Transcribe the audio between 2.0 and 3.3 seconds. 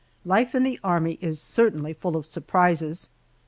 of surprises!